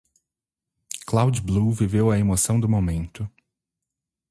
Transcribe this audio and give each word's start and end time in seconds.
Cloud-Blue 1.05 1.71
viveu 1.71 2.09
a 2.09 2.17
emoção 2.17 2.59
do 2.59 2.67
momento. 2.67 3.29